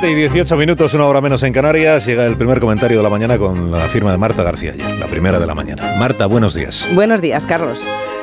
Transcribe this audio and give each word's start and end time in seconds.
7 0.00 0.10
y 0.10 0.14
18 0.16 0.56
minutos, 0.56 0.92
una 0.94 1.06
hora 1.06 1.20
menos 1.20 1.44
en 1.44 1.52
Canarias. 1.52 2.04
Llega 2.04 2.26
el 2.26 2.36
primer 2.36 2.58
comentario 2.58 2.96
de 2.96 3.02
la 3.04 3.10
mañana 3.10 3.38
con 3.38 3.70
la 3.70 3.86
firma 3.86 4.10
de 4.10 4.18
Marta 4.18 4.42
García 4.42 4.72
ayer, 4.72 4.98
la 4.98 5.06
primera 5.06 5.38
de 5.38 5.46
la 5.46 5.54
mañana. 5.54 5.94
Marta, 5.96 6.26
buenos 6.26 6.52
días. 6.52 6.88
Buenos 6.94 7.20
días, 7.20 7.46
Carlos. 7.46 7.80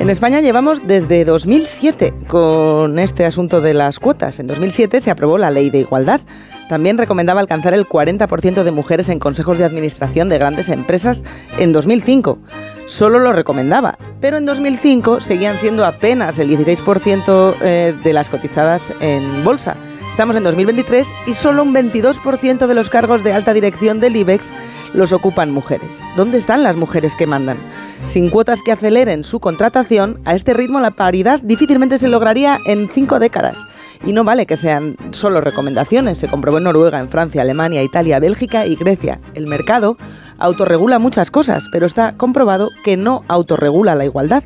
En 0.00 0.10
España 0.10 0.40
llevamos 0.40 0.84
desde 0.84 1.24
2007 1.24 2.14
con 2.26 2.98
este 2.98 3.26
asunto 3.26 3.60
de 3.60 3.74
las 3.74 4.00
cuotas. 4.00 4.40
En 4.40 4.48
2007 4.48 5.00
se 5.00 5.12
aprobó 5.12 5.38
la 5.38 5.50
ley 5.50 5.70
de 5.70 5.78
igualdad. 5.78 6.20
También 6.68 6.98
recomendaba 6.98 7.40
alcanzar 7.40 7.74
el 7.74 7.88
40% 7.88 8.64
de 8.64 8.70
mujeres 8.72 9.08
en 9.08 9.20
consejos 9.20 9.56
de 9.56 9.64
administración 9.64 10.28
de 10.28 10.38
grandes 10.38 10.68
empresas 10.68 11.22
en 11.58 11.72
2005. 11.72 12.40
Solo 12.86 13.20
lo 13.20 13.32
recomendaba, 13.32 13.98
pero 14.20 14.36
en 14.36 14.46
2005 14.46 15.20
seguían 15.20 15.58
siendo 15.58 15.86
apenas 15.86 16.40
el 16.40 16.50
16% 16.50 17.54
eh, 17.60 17.94
de 18.02 18.12
las 18.12 18.28
cotizadas 18.28 18.92
en 18.98 19.44
bolsa. 19.44 19.76
Estamos 20.12 20.36
en 20.36 20.44
2023 20.44 21.08
y 21.26 21.32
solo 21.32 21.62
un 21.62 21.74
22% 21.74 22.66
de 22.66 22.74
los 22.74 22.90
cargos 22.90 23.24
de 23.24 23.32
alta 23.32 23.54
dirección 23.54 23.98
del 23.98 24.14
IBEX 24.14 24.52
los 24.92 25.10
ocupan 25.14 25.50
mujeres. 25.50 26.02
¿Dónde 26.18 26.36
están 26.36 26.62
las 26.62 26.76
mujeres 26.76 27.16
que 27.16 27.26
mandan? 27.26 27.56
Sin 28.04 28.28
cuotas 28.28 28.60
que 28.62 28.72
aceleren 28.72 29.24
su 29.24 29.40
contratación, 29.40 30.20
a 30.26 30.34
este 30.34 30.52
ritmo 30.52 30.80
la 30.80 30.90
paridad 30.90 31.40
difícilmente 31.40 31.96
se 31.96 32.08
lograría 32.08 32.58
en 32.66 32.90
cinco 32.90 33.18
décadas. 33.20 33.56
Y 34.04 34.12
no 34.12 34.22
vale 34.22 34.44
que 34.44 34.58
sean 34.58 34.98
solo 35.12 35.40
recomendaciones, 35.40 36.18
se 36.18 36.28
comprobó 36.28 36.58
en 36.58 36.64
Noruega, 36.64 37.00
en 37.00 37.08
Francia, 37.08 37.40
Alemania, 37.40 37.82
Italia, 37.82 38.20
Bélgica 38.20 38.66
y 38.66 38.76
Grecia. 38.76 39.18
El 39.32 39.46
mercado 39.46 39.96
autorregula 40.36 40.98
muchas 40.98 41.30
cosas, 41.30 41.64
pero 41.72 41.86
está 41.86 42.18
comprobado 42.18 42.68
que 42.84 42.98
no 42.98 43.24
autorregula 43.28 43.94
la 43.94 44.04
igualdad. 44.04 44.44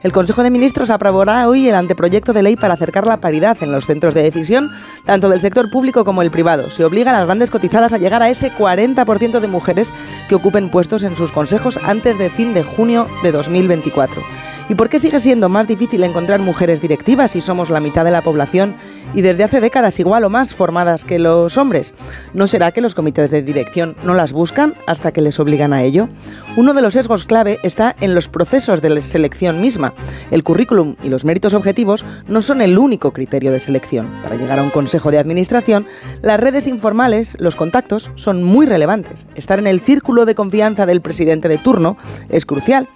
El 0.00 0.12
Consejo 0.12 0.44
de 0.44 0.50
Ministros 0.50 0.90
aprobará 0.90 1.48
hoy 1.48 1.68
el 1.68 1.74
anteproyecto 1.74 2.32
de 2.32 2.44
ley 2.44 2.54
para 2.54 2.74
acercar 2.74 3.04
la 3.04 3.16
paridad 3.16 3.56
en 3.62 3.72
los 3.72 3.86
centros 3.86 4.14
de 4.14 4.22
decisión, 4.22 4.70
tanto 5.04 5.28
del 5.28 5.40
sector 5.40 5.70
público 5.72 6.04
como 6.04 6.22
el 6.22 6.30
privado. 6.30 6.70
Se 6.70 6.84
obliga 6.84 7.10
a 7.10 7.18
las 7.18 7.26
grandes 7.26 7.50
cotizadas 7.50 7.92
a 7.92 7.98
llegar 7.98 8.22
a 8.22 8.30
ese 8.30 8.52
40% 8.52 9.40
de 9.40 9.48
mujeres 9.48 9.92
que 10.28 10.36
ocupen 10.36 10.70
puestos 10.70 11.02
en 11.02 11.16
sus 11.16 11.32
consejos 11.32 11.78
antes 11.82 12.16
de 12.16 12.30
fin 12.30 12.54
de 12.54 12.62
junio 12.62 13.08
de 13.24 13.32
2024. 13.32 14.22
¿Y 14.70 14.74
por 14.74 14.90
qué 14.90 14.98
sigue 14.98 15.18
siendo 15.18 15.48
más 15.48 15.66
difícil 15.66 16.04
encontrar 16.04 16.40
mujeres 16.40 16.82
directivas 16.82 17.30
si 17.30 17.40
somos 17.40 17.70
la 17.70 17.80
mitad 17.80 18.04
de 18.04 18.10
la 18.10 18.20
población 18.20 18.76
y 19.14 19.22
desde 19.22 19.42
hace 19.42 19.60
décadas 19.60 19.98
igual 19.98 20.24
o 20.24 20.30
más 20.30 20.54
formadas 20.54 21.06
que 21.06 21.18
los 21.18 21.56
hombres? 21.56 21.94
¿No 22.34 22.46
será 22.46 22.70
que 22.70 22.82
los 22.82 22.94
comités 22.94 23.30
de 23.30 23.40
dirección 23.40 23.96
no 24.04 24.12
las 24.12 24.32
buscan 24.32 24.74
hasta 24.86 25.10
que 25.10 25.22
les 25.22 25.40
obligan 25.40 25.72
a 25.72 25.82
ello? 25.84 26.10
Uno 26.56 26.74
de 26.74 26.82
los 26.82 26.92
sesgos 26.92 27.24
clave 27.24 27.58
está 27.62 27.96
en 28.00 28.14
los 28.14 28.28
procesos 28.28 28.82
de 28.82 29.00
selección 29.00 29.62
misma. 29.62 29.94
El 30.30 30.44
currículum 30.44 30.96
y 31.02 31.08
los 31.08 31.24
méritos 31.24 31.54
objetivos 31.54 32.04
no 32.26 32.42
son 32.42 32.60
el 32.60 32.76
único 32.76 33.12
criterio 33.12 33.50
de 33.50 33.60
selección. 33.60 34.10
Para 34.22 34.36
llegar 34.36 34.58
a 34.58 34.62
un 34.62 34.70
consejo 34.70 35.10
de 35.10 35.18
administración, 35.18 35.86
las 36.20 36.38
redes 36.38 36.66
informales, 36.66 37.38
los 37.40 37.56
contactos, 37.56 38.10
son 38.16 38.42
muy 38.42 38.66
relevantes. 38.66 39.28
Estar 39.34 39.58
en 39.60 39.66
el 39.66 39.80
círculo 39.80 40.26
de 40.26 40.34
confianza 40.34 40.84
del 40.84 41.00
presidente 41.00 41.48
de 41.48 41.56
turno 41.56 41.96
es 42.28 42.44
crucial 42.44 42.86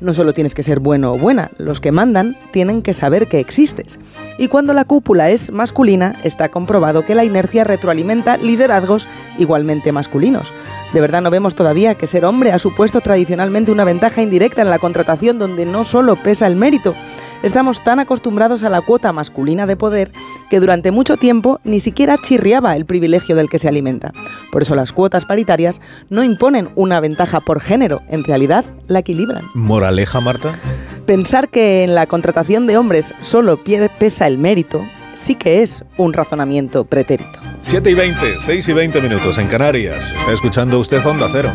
no 0.00 0.14
solo 0.14 0.32
tienes 0.32 0.54
que 0.54 0.62
ser 0.62 0.80
bueno 0.80 1.12
o 1.12 1.18
buena, 1.18 1.50
los 1.58 1.80
que 1.80 1.92
mandan 1.92 2.36
tienen 2.52 2.82
que 2.82 2.94
saber 2.94 3.28
que 3.28 3.40
existes. 3.40 3.98
Y 4.38 4.48
cuando 4.48 4.72
la 4.72 4.84
cúpula 4.84 5.30
es 5.30 5.52
masculina, 5.52 6.16
está 6.24 6.48
comprobado 6.50 7.04
que 7.04 7.14
la 7.14 7.24
inercia 7.24 7.64
retroalimenta 7.64 8.36
liderazgos 8.36 9.08
igualmente 9.38 9.92
masculinos. 9.92 10.52
De 10.92 11.00
verdad 11.00 11.22
no 11.22 11.30
vemos 11.30 11.54
todavía 11.54 11.94
que 11.94 12.06
ser 12.06 12.24
hombre 12.24 12.52
ha 12.52 12.58
supuesto 12.58 13.00
tradicionalmente 13.00 13.72
una 13.72 13.84
ventaja 13.84 14.22
indirecta 14.22 14.62
en 14.62 14.70
la 14.70 14.78
contratación 14.78 15.38
donde 15.38 15.66
no 15.66 15.84
solo 15.84 16.16
pesa 16.16 16.46
el 16.46 16.56
mérito, 16.56 16.94
Estamos 17.42 17.82
tan 17.82 18.00
acostumbrados 18.00 18.62
a 18.64 18.68
la 18.68 18.82
cuota 18.82 19.14
masculina 19.14 19.64
de 19.64 19.74
poder 19.74 20.12
que 20.50 20.60
durante 20.60 20.90
mucho 20.90 21.16
tiempo 21.16 21.58
ni 21.64 21.80
siquiera 21.80 22.18
chirriaba 22.18 22.76
el 22.76 22.84
privilegio 22.84 23.34
del 23.34 23.48
que 23.48 23.58
se 23.58 23.66
alimenta. 23.66 24.12
Por 24.50 24.62
eso 24.62 24.74
las 24.74 24.92
cuotas 24.92 25.24
paritarias 25.24 25.80
no 26.08 26.24
imponen 26.24 26.70
una 26.74 27.00
ventaja 27.00 27.40
por 27.40 27.60
género, 27.60 28.02
en 28.08 28.24
realidad 28.24 28.64
la 28.88 29.00
equilibran. 29.00 29.44
¿Moraleja, 29.54 30.20
Marta? 30.20 30.52
Pensar 31.06 31.48
que 31.48 31.84
en 31.84 31.94
la 31.94 32.06
contratación 32.06 32.66
de 32.66 32.76
hombres 32.76 33.14
solo 33.20 33.58
pesa 33.98 34.26
el 34.26 34.38
mérito 34.38 34.82
sí 35.14 35.34
que 35.34 35.62
es 35.62 35.84
un 35.96 36.12
razonamiento 36.12 36.84
pretérito. 36.84 37.38
7 37.62 37.90
y 37.90 37.94
20, 37.94 38.36
6 38.44 38.68
y 38.68 38.72
20 38.72 39.00
minutos 39.00 39.38
en 39.38 39.48
Canarias. 39.48 40.12
Está 40.18 40.32
escuchando 40.32 40.78
usted 40.78 41.04
Onda 41.04 41.28
Cero. 41.30 41.54